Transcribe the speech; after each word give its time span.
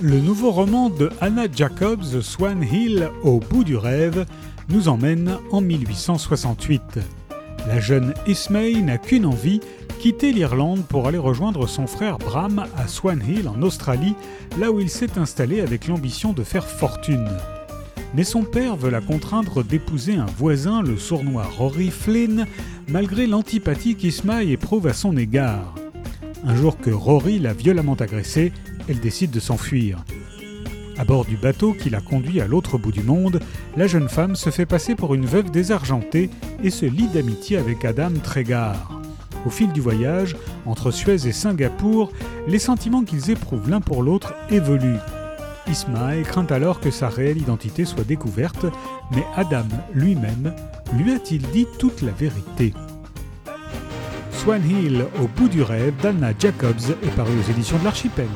Le 0.00 0.20
nouveau 0.20 0.52
roman 0.52 0.90
de 0.90 1.10
Anna 1.20 1.46
Jacobs, 1.52 2.20
Swan 2.20 2.62
Hill, 2.62 3.10
Au 3.24 3.40
bout 3.40 3.64
du 3.64 3.76
rêve, 3.76 4.26
nous 4.68 4.86
emmène 4.86 5.38
en 5.50 5.60
1868. 5.60 7.00
La 7.66 7.80
jeune 7.80 8.14
Ismay 8.28 8.74
n'a 8.74 8.96
qu'une 8.96 9.26
envie, 9.26 9.60
quitter 9.98 10.30
l'Irlande 10.30 10.84
pour 10.88 11.08
aller 11.08 11.18
rejoindre 11.18 11.66
son 11.66 11.88
frère 11.88 12.18
Bram 12.18 12.64
à 12.76 12.86
Swan 12.86 13.20
Hill 13.28 13.48
en 13.48 13.60
Australie, 13.62 14.14
là 14.56 14.70
où 14.70 14.78
il 14.78 14.88
s'est 14.88 15.18
installé 15.18 15.60
avec 15.60 15.88
l'ambition 15.88 16.32
de 16.32 16.44
faire 16.44 16.68
fortune. 16.68 17.28
Mais 18.14 18.22
son 18.22 18.44
père 18.44 18.76
veut 18.76 18.90
la 18.90 19.00
contraindre 19.00 19.64
d'épouser 19.64 20.14
un 20.14 20.26
voisin, 20.26 20.80
le 20.80 20.96
sournois 20.96 21.50
Rory 21.58 21.90
Flynn, 21.90 22.46
malgré 22.86 23.26
l'antipathie 23.26 23.96
qu'Ismay 23.96 24.46
éprouve 24.46 24.86
à 24.86 24.92
son 24.92 25.16
égard. 25.16 25.74
Un 26.44 26.54
jour 26.54 26.78
que 26.78 26.90
Rory 26.90 27.38
l'a 27.38 27.52
violemment 27.52 27.94
agressé, 27.94 28.52
elle 28.88 29.00
décide 29.00 29.30
de 29.30 29.40
s'enfuir. 29.40 30.04
À 30.96 31.04
bord 31.04 31.24
du 31.24 31.36
bateau 31.36 31.74
qui 31.74 31.90
la 31.90 32.00
conduit 32.00 32.40
à 32.40 32.46
l'autre 32.46 32.78
bout 32.78 32.92
du 32.92 33.02
monde, 33.02 33.40
la 33.76 33.86
jeune 33.86 34.08
femme 34.08 34.36
se 34.36 34.50
fait 34.50 34.66
passer 34.66 34.94
pour 34.94 35.14
une 35.14 35.26
veuve 35.26 35.50
désargentée 35.50 36.30
et 36.62 36.70
se 36.70 36.86
lie 36.86 37.08
d'amitié 37.08 37.56
avec 37.56 37.84
Adam 37.84 38.10
Tregar. 38.22 39.00
Au 39.46 39.50
fil 39.50 39.72
du 39.72 39.80
voyage, 39.80 40.36
entre 40.66 40.90
Suez 40.90 41.26
et 41.26 41.32
Singapour, 41.32 42.12
les 42.48 42.58
sentiments 42.58 43.04
qu'ils 43.04 43.30
éprouvent 43.30 43.70
l'un 43.70 43.80
pour 43.80 44.02
l'autre 44.02 44.34
évoluent. 44.50 44.98
Ismaël 45.68 46.22
craint 46.22 46.46
alors 46.46 46.80
que 46.80 46.90
sa 46.90 47.08
réelle 47.08 47.38
identité 47.38 47.84
soit 47.84 48.04
découverte, 48.04 48.66
mais 49.12 49.24
Adam 49.36 49.66
lui-même 49.94 50.54
lui 50.94 51.12
a-t-il 51.12 51.42
dit 51.50 51.66
toute 51.78 52.02
la 52.02 52.12
vérité 52.12 52.72
Swan 54.48 54.62
Hill, 54.66 55.04
au 55.20 55.28
bout 55.28 55.50
du 55.50 55.60
rêve 55.60 55.92
d'Anna 56.02 56.32
Jacobs, 56.38 56.96
est 57.02 57.14
paru 57.14 57.32
aux 57.38 57.50
éditions 57.50 57.76
de 57.76 57.84
l'Archipel. 57.84 58.28